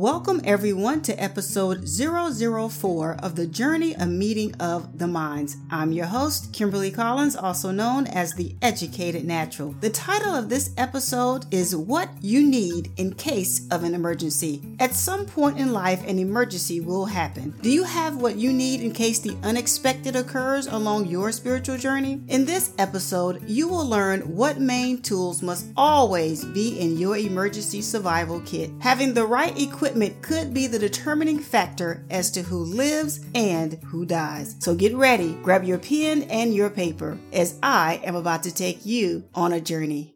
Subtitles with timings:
[0.00, 5.58] Welcome everyone to episode 004 of the Journey a Meeting of the Minds.
[5.70, 9.74] I'm your host, Kimberly Collins, also known as the Educated Natural.
[9.78, 14.62] The title of this episode is What You Need in Case of an Emergency.
[14.78, 17.54] At some point in life, an emergency will happen.
[17.60, 22.22] Do you have what you need in case the unexpected occurs along your spiritual journey?
[22.28, 27.82] In this episode, you will learn what main tools must always be in your emergency
[27.82, 28.70] survival kit.
[28.80, 33.74] Having the right equipment equipment could be the determining factor as to who lives and
[33.86, 34.54] who dies.
[34.60, 38.86] So get ready, grab your pen and your paper, as I am about to take
[38.86, 40.14] you on a journey.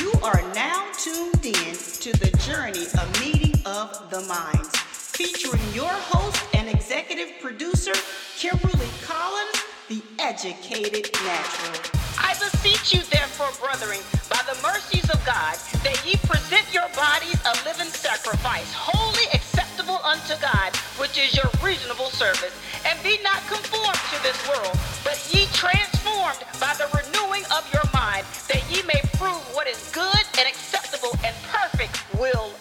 [0.00, 5.86] You are now tuned in to the journey of meeting of the minds, featuring your
[5.86, 7.92] host and executive producer,
[8.36, 9.31] Kimberly Collins,
[9.88, 12.02] the educated natural.
[12.18, 13.98] I beseech you, therefore, brethren,
[14.30, 19.98] by the mercies of God, that ye present your bodies a living sacrifice, holy acceptable
[20.04, 20.70] unto God,
[21.02, 22.54] which is your reasonable service.
[22.86, 27.86] And be not conformed to this world, but ye transformed by the renewing of your
[27.92, 32.51] mind, that ye may prove what is good and acceptable and perfect will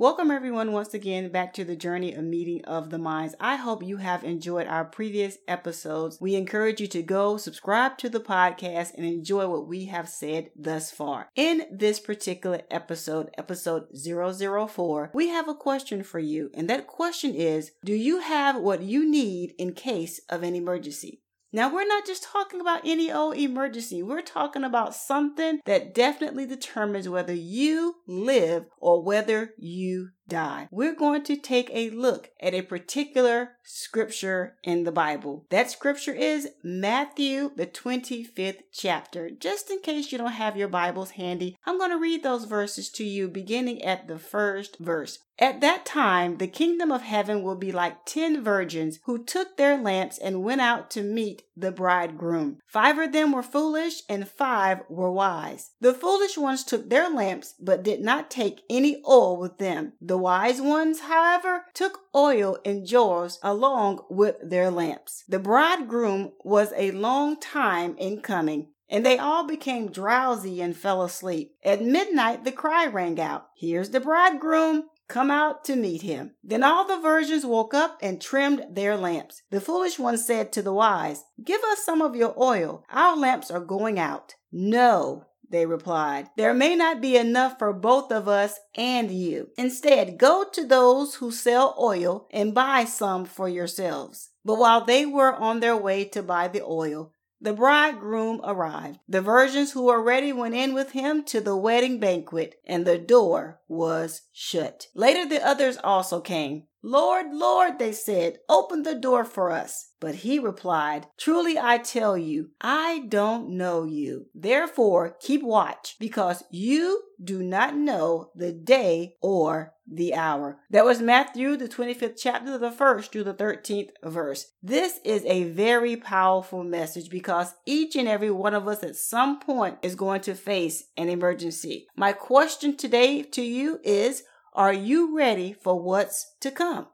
[0.00, 3.34] Welcome, everyone, once again back to the journey of meeting of the minds.
[3.38, 6.16] I hope you have enjoyed our previous episodes.
[6.18, 10.52] We encourage you to go subscribe to the podcast and enjoy what we have said
[10.56, 11.28] thus far.
[11.36, 17.34] In this particular episode, episode 004, we have a question for you, and that question
[17.34, 21.20] is Do you have what you need in case of an emergency?
[21.52, 24.02] Now, we're not just talking about any old emergency.
[24.02, 30.68] We're talking about something that definitely determines whether you live or whether you die.
[30.70, 35.44] We're going to take a look at a particular scripture in the Bible.
[35.50, 39.28] That scripture is Matthew, the 25th chapter.
[39.28, 42.88] Just in case you don't have your Bibles handy, I'm going to read those verses
[42.90, 45.18] to you beginning at the first verse.
[45.38, 49.78] At that time, the kingdom of heaven will be like ten virgins who took their
[49.80, 52.58] lamps and went out to meet the bridegroom.
[52.66, 55.72] Five of them were foolish and five were wise.
[55.80, 59.92] The foolish ones took their lamps but did not take any oil with them.
[60.00, 65.24] The wise ones, however, took oil in jars along with their lamps.
[65.28, 71.02] The bridegroom was a long time in coming and they all became drowsy and fell
[71.02, 71.54] asleep.
[71.64, 76.30] At midnight, the cry rang out, Here's the bridegroom come out to meet him.
[76.42, 79.42] Then all the virgins woke up and trimmed their lamps.
[79.50, 82.84] The foolish one said to the wise, Give us some of your oil.
[82.90, 84.36] Our lamps are going out.
[84.52, 86.28] No, they replied.
[86.36, 89.48] There may not be enough for both of us and you.
[89.58, 94.30] Instead, go to those who sell oil and buy some for yourselves.
[94.44, 98.98] But while they were on their way to buy the oil, the bridegroom arrived.
[99.08, 102.98] The virgins who were ready went in with him to the wedding banquet, and the
[102.98, 104.88] door was shut.
[104.94, 106.64] Later, the others also came.
[106.82, 109.90] Lord, Lord, they said, open the door for us.
[110.00, 114.26] But he replied, Truly I tell you, I don't know you.
[114.34, 120.60] Therefore, keep watch, because you do not know the day or the hour.
[120.70, 124.52] That was Matthew, the 25th chapter, the first through the 13th verse.
[124.62, 129.38] This is a very powerful message because each and every one of us at some
[129.40, 131.88] point is going to face an emergency.
[131.94, 134.22] My question today to you is,
[134.52, 136.88] are you ready for what's to come?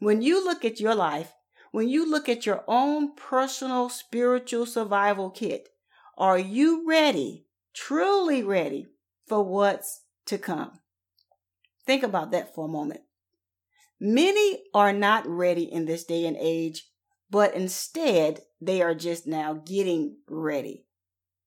[0.00, 1.32] When you look at your life,
[1.70, 5.68] when you look at your own personal spiritual survival kit,
[6.16, 8.88] are you ready, truly ready
[9.26, 10.80] for what's to come?
[11.86, 13.00] Think about that for a moment.
[14.00, 16.84] Many are not ready in this day and age,
[17.30, 20.84] but instead they are just now getting ready.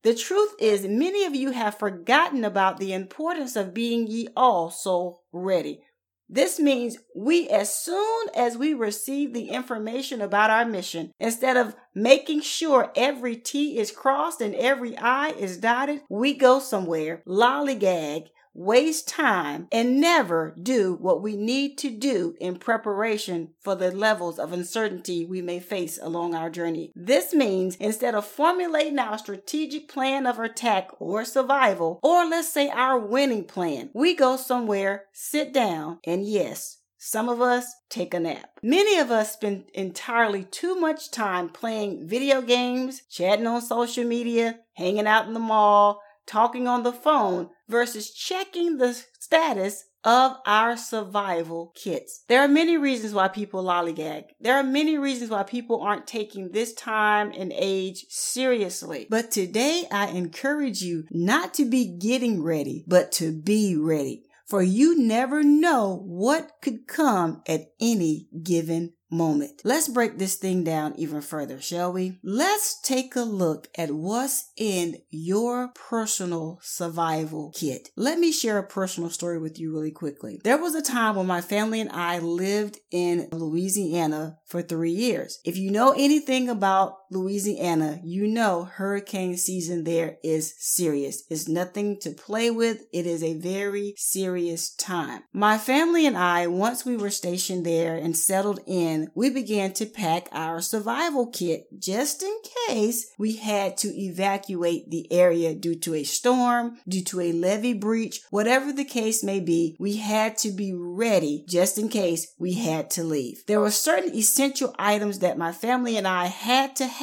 [0.03, 5.19] The truth is, many of you have forgotten about the importance of being ye also
[5.31, 5.83] ready.
[6.27, 11.75] This means we, as soon as we receive the information about our mission, instead of
[11.93, 18.27] making sure every T is crossed and every I is dotted, we go somewhere, lollygag,
[18.53, 24.39] waste time, and never do what we need to do in preparation for the levels
[24.39, 26.91] of uncertainty we may face along our journey.
[26.95, 32.69] This means instead of formulating our strategic plan of attack or survival, or let's say
[32.69, 38.19] our winning plan, we go somewhere, sit down, and yes, some of us take a
[38.19, 38.59] nap.
[38.61, 44.59] Many of us spend entirely too much time playing video games, chatting on social media,
[44.73, 50.75] hanging out in the mall, talking on the phone versus checking the status of our
[50.75, 52.23] survival kits.
[52.27, 54.25] There are many reasons why people lollygag.
[54.39, 59.07] There are many reasons why people aren't taking this time and age seriously.
[59.09, 64.23] But today I encourage you not to be getting ready, but to be ready.
[64.47, 69.61] For you never know what could come at any given moment.
[69.63, 72.19] Let's break this thing down even further, shall we?
[72.23, 77.89] Let's take a look at what's in your personal survival kit.
[77.95, 80.39] Let me share a personal story with you really quickly.
[80.43, 85.39] There was a time when my family and I lived in Louisiana for three years.
[85.43, 91.23] If you know anything about Louisiana, you know hurricane season there is serious.
[91.29, 92.83] It's nothing to play with.
[92.93, 95.23] It is a very serious time.
[95.33, 99.85] My family and I, once we were stationed there and settled in, we began to
[99.85, 102.37] pack our survival kit just in
[102.69, 107.73] case we had to evacuate the area due to a storm, due to a levee
[107.73, 112.53] breach, whatever the case may be, we had to be ready just in case we
[112.53, 113.43] had to leave.
[113.47, 117.00] There were certain essential items that my family and I had to have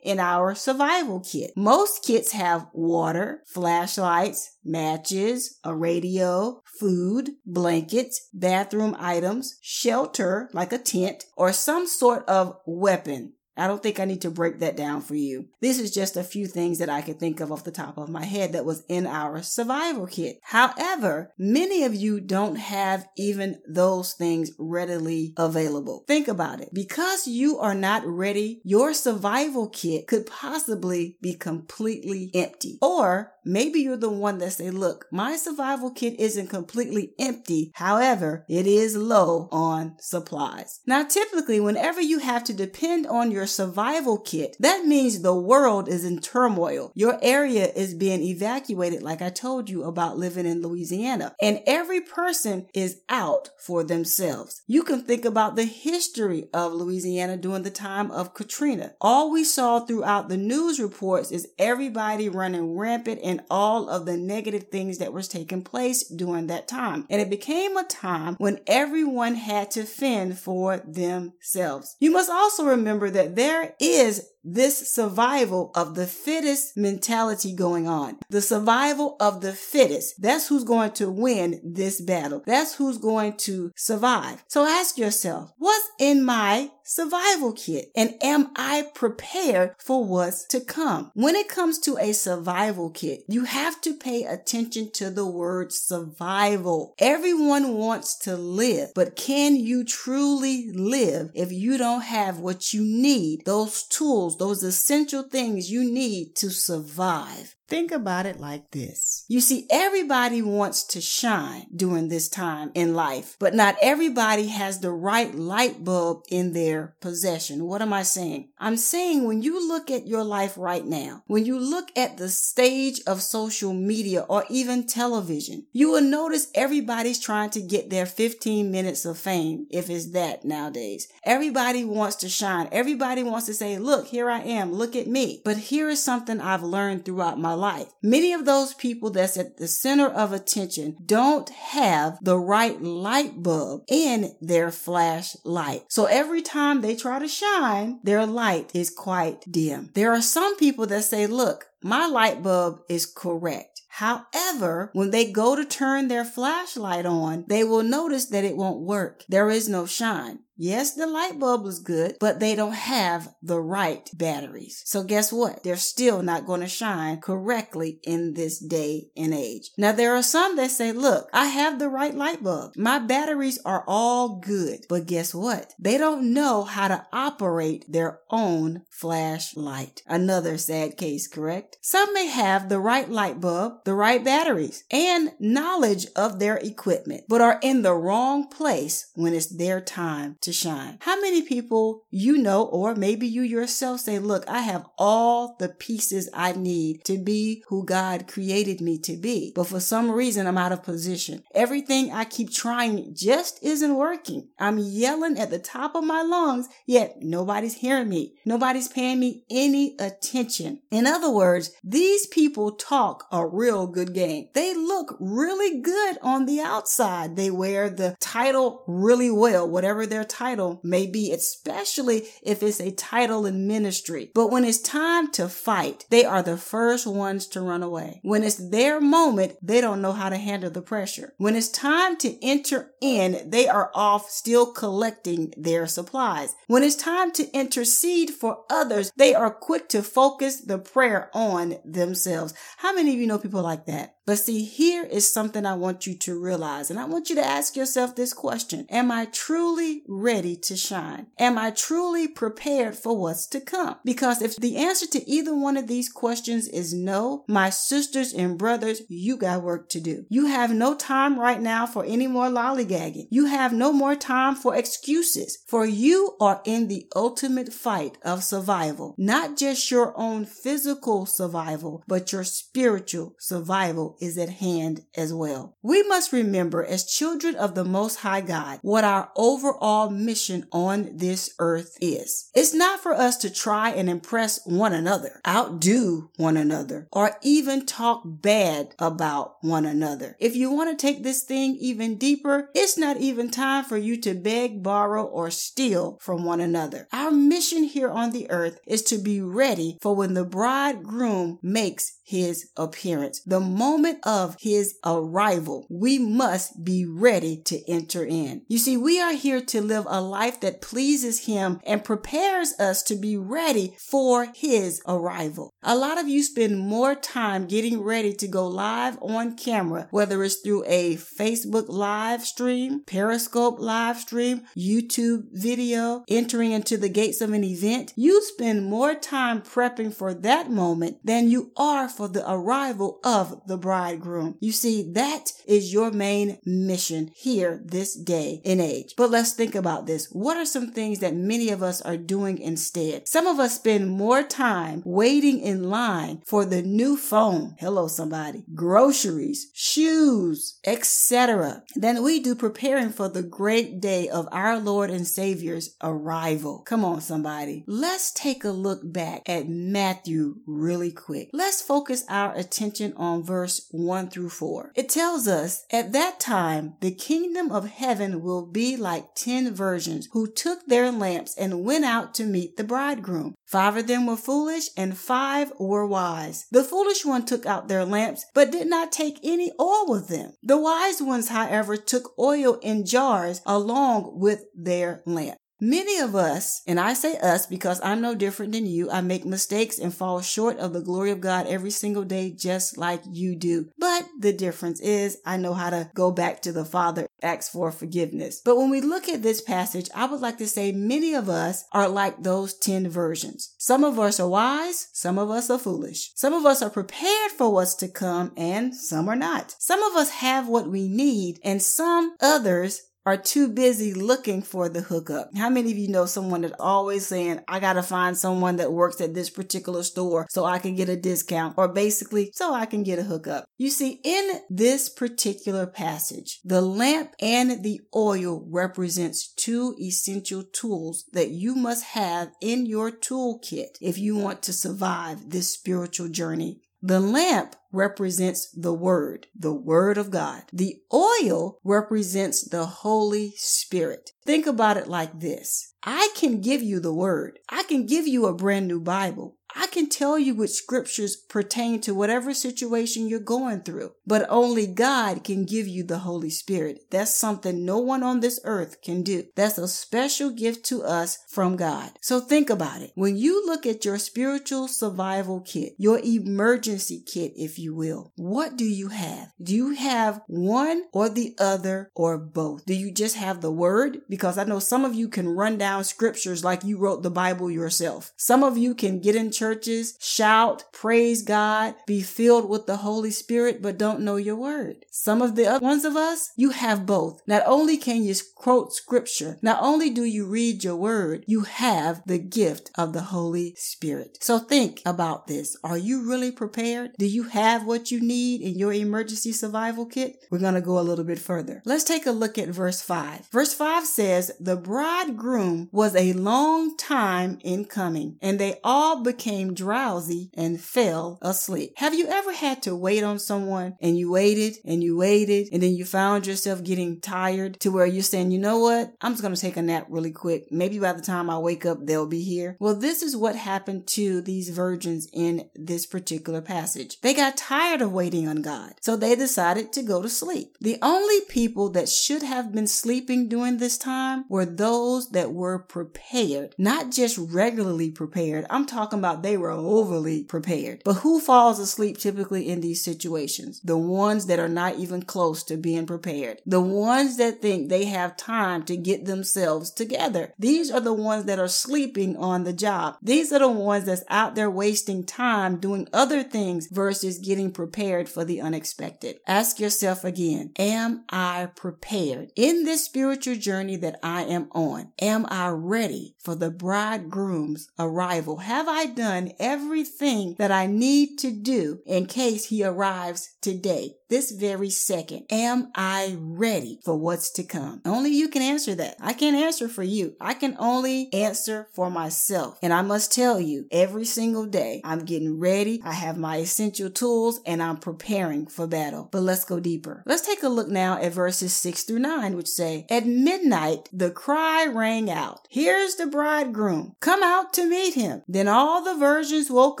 [0.06, 1.50] in our survival kit.
[1.56, 10.78] Most kits have water, flashlights, matches, a radio, food, blankets, bathroom items, shelter like a
[10.78, 15.00] tent, or some sort of weapon I don't think I need to break that down
[15.00, 15.48] for you.
[15.60, 18.08] This is just a few things that I could think of off the top of
[18.08, 20.38] my head that was in our survival kit.
[20.42, 26.04] However, many of you don't have even those things readily available.
[26.06, 26.70] Think about it.
[26.72, 32.78] Because you are not ready, your survival kit could possibly be completely empty.
[32.82, 37.72] Or maybe you're the one that say, look, my survival kit isn't completely empty.
[37.74, 40.80] However, it is low on supplies.
[40.86, 44.56] Now, typically, whenever you have to depend on your survival kit.
[44.60, 46.92] That means the world is in turmoil.
[46.94, 51.34] Your area is being evacuated, like I told you about living in Louisiana.
[51.40, 54.62] And every person is out for themselves.
[54.66, 58.94] You can think about the history of Louisiana during the time of Katrina.
[59.00, 64.16] All we saw throughout the news reports is everybody running rampant and all of the
[64.16, 67.06] negative things that was taking place during that time.
[67.08, 71.96] And it became a time when everyone had to fend for themselves.
[72.00, 78.18] You must also remember that there is this survival of the fittest mentality going on.
[78.30, 80.22] The survival of the fittest.
[80.22, 82.42] That's who's going to win this battle.
[82.46, 84.44] That's who's going to survive.
[84.48, 87.90] So ask yourself, what's in my survival kit?
[87.94, 91.10] And am I prepared for what's to come?
[91.14, 95.72] When it comes to a survival kit, you have to pay attention to the word
[95.72, 96.94] survival.
[96.98, 102.82] Everyone wants to live, but can you truly live if you don't have what you
[102.82, 103.44] need?
[103.44, 107.55] Those tools, those essential things you need to survive.
[107.68, 109.24] Think about it like this.
[109.26, 114.78] You see, everybody wants to shine during this time in life, but not everybody has
[114.78, 117.64] the right light bulb in their possession.
[117.64, 118.50] What am I saying?
[118.58, 122.28] I'm saying when you look at your life right now, when you look at the
[122.28, 128.06] stage of social media or even television, you will notice everybody's trying to get their
[128.06, 131.08] 15 minutes of fame, if it's that nowadays.
[131.24, 132.68] Everybody wants to shine.
[132.70, 134.72] Everybody wants to say, look, here I am.
[134.72, 135.42] Look at me.
[135.44, 137.88] But here is something I've learned throughout my life.
[138.02, 143.42] Many of those people that's at the center of attention don't have the right light
[143.42, 145.84] bulb in their flashlight.
[145.88, 149.90] So every time they try to shine, their light is quite dim.
[149.94, 153.82] There are some people that say, look, my light bulb is correct.
[153.96, 158.80] However, when they go to turn their flashlight on, they will notice that it won't
[158.80, 159.24] work.
[159.26, 160.40] There is no shine.
[160.58, 164.82] Yes, the light bulb is good, but they don't have the right batteries.
[164.86, 165.62] So guess what?
[165.62, 169.70] They're still not going to shine correctly in this day and age.
[169.76, 172.72] Now there are some that say, look, I have the right light bulb.
[172.76, 174.80] My batteries are all good.
[174.88, 175.74] But guess what?
[175.78, 180.02] They don't know how to operate their own flashlight.
[180.06, 181.76] Another sad case, correct?
[181.82, 187.22] Some may have the right light bulb, the right batteries, and knowledge of their equipment,
[187.28, 190.98] but are in the wrong place when it's their time to shine.
[191.00, 195.68] How many people you know, or maybe you yourself say, look, I have all the
[195.68, 199.52] pieces I need to be who God created me to be.
[199.54, 201.44] But for some reason, I'm out of position.
[201.54, 204.48] Everything I keep trying just isn't working.
[204.58, 208.34] I'm yelling at the top of my lungs, yet nobody's hearing me.
[208.44, 210.80] Nobody's paying me any attention.
[210.90, 214.48] In other words, these people talk a real good game.
[214.54, 217.34] They look really good on the outside.
[217.34, 222.92] They wear the title really well, whatever their title may be, especially if it's a
[222.92, 224.30] title in ministry.
[224.34, 228.20] But when it's time to fight, they are the first ones to run away.
[228.22, 231.32] When it's their moment, they don't know how to handle the pressure.
[231.38, 236.54] When it's time to enter in, they are off still collecting their supplies.
[236.68, 241.78] When it's time to intercede for others, they are quick to focus the prayer on
[241.84, 242.54] themselves.
[242.76, 244.16] How many of you know people like that?
[244.26, 246.90] But see, here is something I want you to realize.
[246.90, 248.84] And I want you to ask yourself this question.
[248.90, 251.28] Am I truly ready to shine?
[251.38, 253.96] Am I truly prepared for what's to come?
[254.04, 258.58] Because if the answer to either one of these questions is no, my sisters and
[258.58, 260.26] brothers, you got work to do.
[260.28, 263.28] You have no time right now for any more lollygagging.
[263.30, 265.58] You have no more time for excuses.
[265.68, 269.14] For you are in the ultimate fight of survival.
[269.16, 275.76] Not just your own physical survival, but your spiritual survival is at hand as well.
[275.80, 281.16] We must remember as children of the Most High God what our overall mission on
[281.16, 282.50] this earth is.
[282.54, 287.86] It's not for us to try and impress one another, outdo one another, or even
[287.86, 290.36] talk bad about one another.
[290.40, 294.20] If you want to take this thing even deeper, it's not even time for you
[294.22, 297.06] to beg, borrow, or steal from one another.
[297.12, 302.16] Our mission here on the earth is to be ready for when the bridegroom makes
[302.26, 303.35] his appearance.
[303.44, 308.62] The moment of his arrival, we must be ready to enter in.
[308.68, 313.02] You see, we are here to live a life that pleases him and prepares us
[313.04, 315.72] to be ready for his arrival.
[315.82, 320.42] A lot of you spend more time getting ready to go live on camera, whether
[320.42, 327.40] it's through a Facebook live stream, Periscope live stream, YouTube video, entering into the gates
[327.40, 328.12] of an event.
[328.16, 333.60] You spend more time prepping for that moment than you are for the arrival of
[333.66, 334.56] the bridegroom.
[334.60, 339.14] You see, that is your main mission here this day and age.
[339.16, 340.28] But let's think about this.
[340.30, 343.28] What are some things that many of us are doing instead?
[343.28, 347.74] Some of us spend more time waiting in line for the new phone.
[347.78, 348.64] Hello, somebody.
[348.74, 351.82] Groceries, shoes, etc.
[351.96, 356.82] than we do preparing for the great day of our Lord and Savior's arrival.
[356.86, 357.84] Come on, somebody.
[357.86, 361.50] Let's take a look back at Matthew really quick.
[361.52, 364.92] Let's focus focus our attention on verse 1 through 4.
[364.94, 370.28] It tells us, At that time, the kingdom of heaven will be like ten virgins
[370.32, 373.54] who took their lamps and went out to meet the bridegroom.
[373.64, 376.66] Five of them were foolish and five were wise.
[376.70, 380.52] The foolish one took out their lamps, but did not take any oil with them.
[380.62, 385.58] The wise ones, however, took oil in jars along with their lamp.
[385.80, 389.44] Many of us, and I say us because I'm no different than you, I make
[389.44, 393.54] mistakes and fall short of the glory of God every single day, just like you
[393.54, 393.90] do.
[393.98, 397.92] But the difference is I know how to go back to the Father, ask for
[397.92, 398.62] forgiveness.
[398.64, 401.84] But when we look at this passage, I would like to say many of us
[401.92, 403.74] are like those 10 versions.
[403.76, 406.30] Some of us are wise, some of us are foolish.
[406.34, 409.74] Some of us are prepared for what's to come, and some are not.
[409.78, 414.88] Some of us have what we need, and some others are too busy looking for
[414.88, 415.50] the hookup.
[415.56, 419.20] How many of you know someone that always saying, I gotta find someone that works
[419.20, 423.02] at this particular store so I can get a discount or basically so I can
[423.02, 423.66] get a hookup?
[423.76, 431.24] You see, in this particular passage, the lamp and the oil represents two essential tools
[431.32, 436.80] that you must have in your toolkit if you want to survive this spiritual journey
[437.02, 440.64] the lamp represents the Word, the Word of God.
[440.72, 444.30] The oil represents the Holy Spirit.
[444.44, 445.94] Think about it like this.
[446.08, 447.58] I can give you the Word.
[447.68, 449.56] I can give you a brand new Bible.
[449.78, 454.86] I can tell you which scriptures pertain to whatever situation you're going through, but only
[454.86, 457.00] God can give you the Holy Spirit.
[457.10, 459.44] That's something no one on this earth can do.
[459.54, 462.12] That's a special gift to us from God.
[462.22, 463.12] So think about it.
[463.16, 468.76] When you look at your spiritual survival kit, your emergency kit, if you will, what
[468.76, 469.52] do you have?
[469.62, 472.86] Do you have one or the other or both?
[472.86, 474.22] Do you just have the word?
[474.28, 477.70] Because I know some of you can run down scriptures like you wrote the Bible
[477.70, 478.32] yourself.
[478.36, 483.30] Some of you can get in churches, shout, praise God, be filled with the Holy
[483.30, 485.04] Spirit, but don't know your word.
[485.10, 487.42] Some of the other ones of us, you have both.
[487.46, 492.22] Not only can you quote scripture, not only do you read your word, you have
[492.26, 494.38] the gift of the Holy Spirit.
[494.40, 495.76] So think about this.
[495.84, 497.12] Are you really prepared?
[497.18, 500.36] Do you have what you need in your emergency survival kit?
[500.50, 501.82] We're going to go a little bit further.
[501.84, 503.48] Let's take a look at verse 5.
[503.50, 509.74] Verse 5 says, The bridegroom was a long time in coming, and they all became
[509.74, 511.92] drowsy and fell asleep.
[511.96, 515.82] Have you ever had to wait on someone and you waited and you waited and
[515.82, 519.12] then you found yourself getting tired to where you're saying, you know what?
[519.20, 520.66] I'm just going to take a nap really quick.
[520.70, 522.76] Maybe by the time I wake up, they'll be here.
[522.78, 527.20] Well, this is what happened to these virgins in this particular passage.
[527.20, 528.94] They got tired of waiting on God.
[529.00, 530.76] So they decided to go to sleep.
[530.80, 535.65] The only people that should have been sleeping during this time were those that were
[535.78, 538.66] prepared, not just regularly prepared.
[538.70, 541.02] I'm talking about they were overly prepared.
[541.04, 543.80] But who falls asleep typically in these situations?
[543.82, 546.60] The ones that are not even close to being prepared.
[546.66, 550.52] The ones that think they have time to get themselves together.
[550.58, 553.16] These are the ones that are sleeping on the job.
[553.22, 558.28] These are the ones that's out there wasting time doing other things versus getting prepared
[558.28, 559.40] for the unexpected.
[559.46, 565.12] Ask yourself again, am I prepared in this spiritual journey that I am on?
[565.20, 568.58] Am I ready for the bridegroom's arrival?
[568.58, 574.16] Have I done everything that I need to do in case he arrives today?
[574.28, 575.46] This very second.
[575.50, 578.02] Am I ready for what's to come?
[578.04, 579.16] Only you can answer that.
[579.20, 580.34] I can't answer for you.
[580.40, 582.78] I can only answer for myself.
[582.82, 586.00] And I must tell you, every single day, I'm getting ready.
[586.04, 589.28] I have my essential tools and I'm preparing for battle.
[589.30, 590.22] But let's go deeper.
[590.26, 594.30] Let's take a look now at verses six through nine, which say, At midnight, the
[594.30, 597.14] cry rang out, Here's the bridegroom.
[597.20, 598.42] Come out to meet him.
[598.48, 600.00] Then all the virgins woke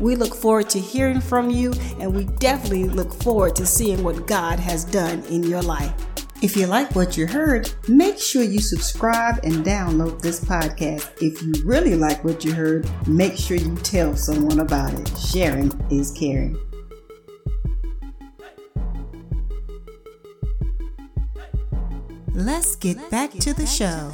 [0.00, 4.26] We look forward to hearing from you and we definitely look forward to seeing what
[4.26, 5.92] God has done in your life.
[6.42, 11.10] If you like what you heard, make sure you subscribe and download this podcast.
[11.22, 15.10] If you really like what you heard, make sure you tell someone about it.
[15.18, 16.58] Sharing is caring.
[22.34, 24.12] Let's get back to the show.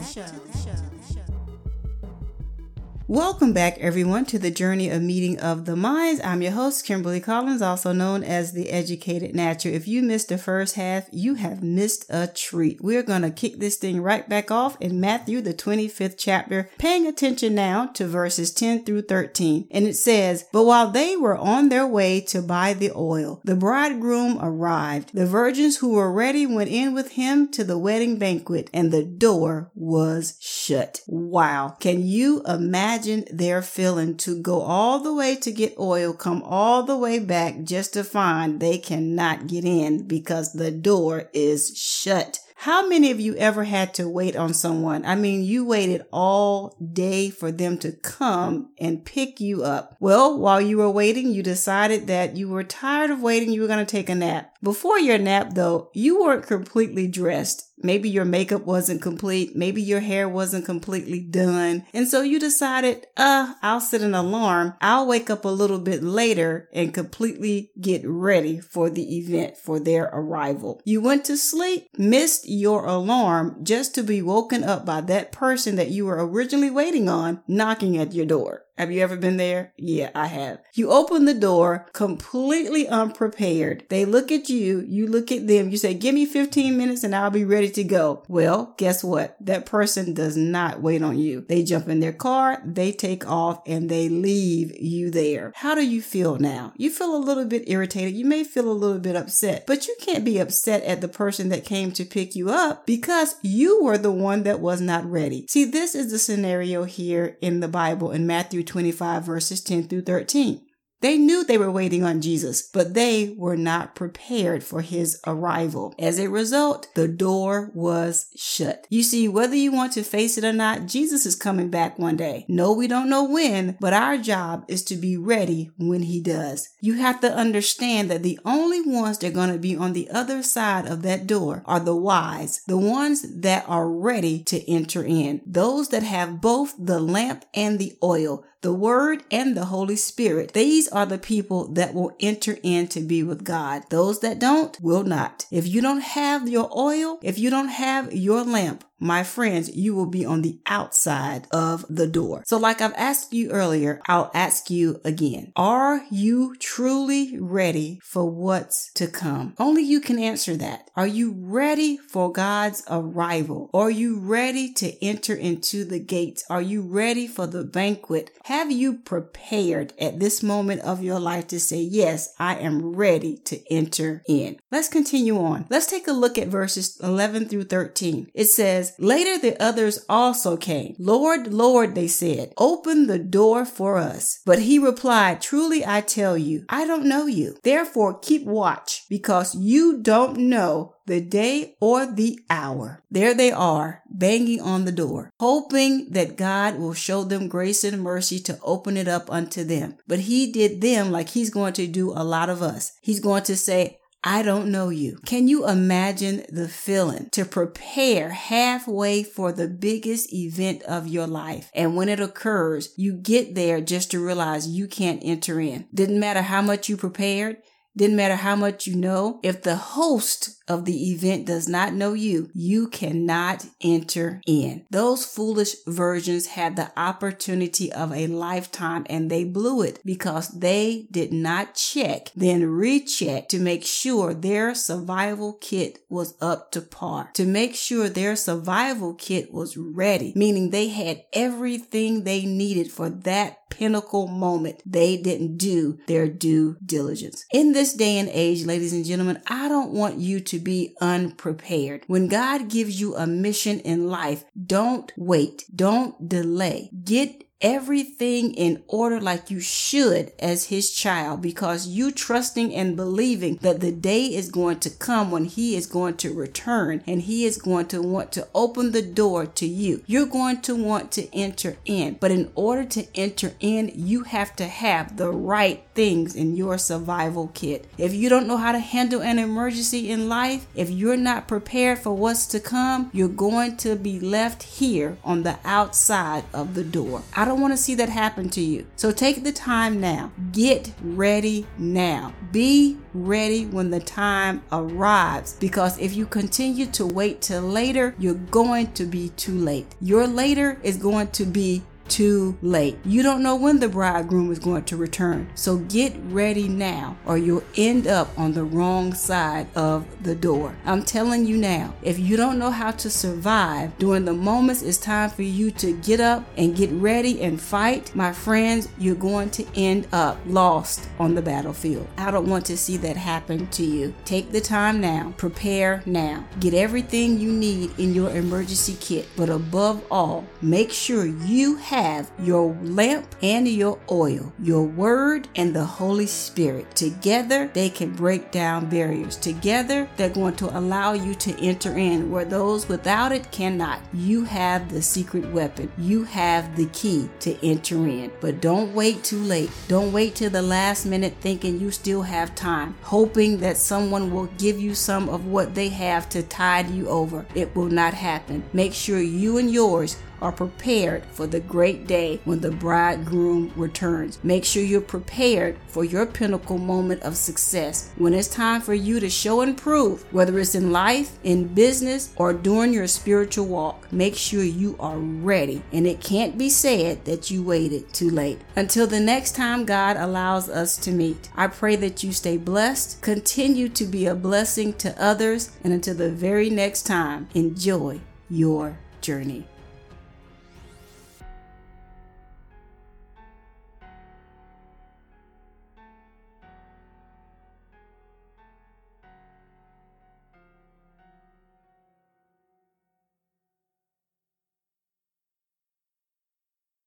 [3.12, 6.18] Welcome back, everyone, to the journey of meeting of the minds.
[6.24, 9.74] I'm your host, Kimberly Collins, also known as the Educated Natural.
[9.74, 12.80] If you missed the first half, you have missed a treat.
[12.80, 17.06] We're going to kick this thing right back off in Matthew, the 25th chapter, paying
[17.06, 19.68] attention now to verses 10 through 13.
[19.70, 23.56] And it says, But while they were on their way to buy the oil, the
[23.56, 25.10] bridegroom arrived.
[25.12, 29.04] The virgins who were ready went in with him to the wedding banquet, and the
[29.04, 31.02] door was shut.
[31.06, 31.76] Wow.
[31.78, 33.01] Can you imagine?
[33.02, 37.18] Imagine their feeling to go all the way to get oil, come all the way
[37.18, 42.38] back just to find they cannot get in because the door is shut.
[42.54, 45.04] How many of you ever had to wait on someone?
[45.04, 49.96] I mean, you waited all day for them to come and pick you up.
[49.98, 53.50] Well, while you were waiting, you decided that you were tired of waiting.
[53.50, 54.54] You were going to take a nap.
[54.62, 57.71] Before your nap, though, you weren't completely dressed.
[57.82, 59.56] Maybe your makeup wasn't complete.
[59.56, 61.84] Maybe your hair wasn't completely done.
[61.92, 64.74] And so you decided, uh, I'll set an alarm.
[64.80, 69.80] I'll wake up a little bit later and completely get ready for the event, for
[69.80, 70.80] their arrival.
[70.84, 75.76] You went to sleep, missed your alarm just to be woken up by that person
[75.76, 78.64] that you were originally waiting on knocking at your door.
[78.78, 79.74] Have you ever been there?
[79.76, 80.60] Yeah, I have.
[80.74, 83.84] You open the door completely unprepared.
[83.90, 87.14] They look at you, you look at them, you say, Give me 15 minutes and
[87.14, 88.24] I'll be ready to go.
[88.28, 89.36] Well, guess what?
[89.40, 91.44] That person does not wait on you.
[91.48, 95.52] They jump in their car, they take off, and they leave you there.
[95.56, 96.72] How do you feel now?
[96.76, 98.14] You feel a little bit irritated.
[98.14, 101.50] You may feel a little bit upset, but you can't be upset at the person
[101.50, 105.46] that came to pick you up because you were the one that was not ready.
[105.48, 110.02] See, this is the scenario here in the Bible in Matthew 25, verses 10 through
[110.02, 110.60] 13.
[111.02, 115.92] They knew they were waiting on Jesus, but they were not prepared for his arrival.
[115.98, 118.86] As a result, the door was shut.
[118.88, 122.16] You see, whether you want to face it or not, Jesus is coming back one
[122.16, 122.46] day.
[122.48, 126.68] No, we don't know when, but our job is to be ready when he does.
[126.80, 130.08] You have to understand that the only ones that are going to be on the
[130.08, 135.02] other side of that door are the wise, the ones that are ready to enter
[135.02, 139.96] in, those that have both the lamp and the oil the Word and the Holy
[139.96, 140.52] Spirit.
[140.52, 143.82] These are the people that will enter in to be with God.
[143.90, 145.46] Those that don't will not.
[145.50, 149.94] If you don't have your oil, if you don't have your lamp, my friends, you
[149.94, 152.42] will be on the outside of the door.
[152.46, 155.52] So like I've asked you earlier, I'll ask you again.
[155.56, 159.54] Are you truly ready for what's to come?
[159.58, 160.90] Only you can answer that.
[160.94, 163.70] Are you ready for God's arrival?
[163.74, 166.44] Are you ready to enter into the gates?
[166.48, 168.30] Are you ready for the banquet?
[168.44, 173.38] Have you prepared at this moment of your life to say, yes, I am ready
[173.46, 174.58] to enter in?
[174.70, 175.66] Let's continue on.
[175.70, 178.30] Let's take a look at verses 11 through 13.
[178.34, 180.94] It says, Later the others also came.
[180.98, 184.40] Lord, Lord, they said, open the door for us.
[184.44, 187.56] But he replied, Truly I tell you, I don't know you.
[187.62, 193.02] Therefore keep watch, because you don't know the day or the hour.
[193.10, 198.02] There they are, banging on the door, hoping that God will show them grace and
[198.02, 199.96] mercy to open it up unto them.
[200.06, 202.92] But he did them like he's going to do a lot of us.
[203.00, 205.18] He's going to say, I don't know you.
[205.26, 211.70] Can you imagine the feeling to prepare halfway for the biggest event of your life?
[211.74, 215.88] And when it occurs, you get there just to realize you can't enter in.
[215.92, 217.56] Didn't matter how much you prepared.
[217.96, 219.40] Didn't matter how much you know.
[219.42, 224.84] If the host of the event does not know you, you cannot enter in.
[224.90, 231.06] Those foolish virgins had the opportunity of a lifetime and they blew it because they
[231.10, 237.30] did not check, then recheck to make sure their survival kit was up to par,
[237.34, 243.10] to make sure their survival kit was ready, meaning they had everything they needed for
[243.10, 244.82] that pinnacle moment.
[244.84, 247.44] They didn't do their due diligence.
[247.52, 252.04] In this day and age, ladies and gentlemen, I don't want you to be unprepared.
[252.06, 255.64] When God gives you a mission in life, don't wait.
[255.74, 256.90] Don't delay.
[257.04, 263.56] Get everything in order like you should as his child because you trusting and believing
[263.62, 267.44] that the day is going to come when he is going to return and he
[267.44, 270.02] is going to want to open the door to you.
[270.06, 274.56] You're going to want to enter in, but in order to enter in, you have
[274.56, 277.86] to have the right things in your survival kit.
[277.96, 281.98] If you don't know how to handle an emergency in life, if you're not prepared
[281.98, 286.84] for what's to come, you're going to be left here on the outside of the
[286.84, 287.22] door.
[287.36, 288.86] I don't want to see that happen to you.
[288.96, 290.32] So take the time now.
[290.52, 292.32] Get ready now.
[292.50, 298.34] Be ready when the time arrives because if you continue to wait till later, you're
[298.34, 299.86] going to be too late.
[300.00, 302.98] Your later is going to be too late.
[303.06, 305.48] You don't know when the bridegroom is going to return.
[305.54, 310.76] So get ready now or you'll end up on the wrong side of the door.
[310.84, 314.98] I'm telling you now, if you don't know how to survive during the moments it's
[314.98, 319.48] time for you to get up and get ready and fight, my friends, you're going
[319.52, 322.06] to end up lost on the battlefield.
[322.18, 324.12] I don't want to see that happen to you.
[324.26, 329.48] Take the time now, prepare now, get everything you need in your emergency kit, but
[329.48, 335.74] above all, make sure you have have your lamp and your oil, your word and
[335.74, 336.96] the Holy Spirit.
[336.96, 339.36] Together, they can break down barriers.
[339.36, 344.00] Together, they're going to allow you to enter in where those without it cannot.
[344.12, 348.32] You have the secret weapon, you have the key to enter in.
[348.40, 349.70] But don't wait too late.
[349.86, 354.48] Don't wait till the last minute thinking you still have time, hoping that someone will
[354.58, 357.46] give you some of what they have to tide you over.
[357.54, 358.64] It will not happen.
[358.72, 364.38] Make sure you and yours are prepared for the great day when the bridegroom returns.
[364.42, 368.10] Make sure you're prepared for your pinnacle moment of success.
[368.16, 372.34] When it's time for you to show and prove, whether it's in life, in business,
[372.36, 375.82] or during your spiritual walk, make sure you are ready.
[375.92, 378.60] And it can't be said that you waited too late.
[378.76, 383.22] Until the next time God allows us to meet, I pray that you stay blessed,
[383.22, 388.98] continue to be a blessing to others, and until the very next time, enjoy your
[389.20, 389.66] journey.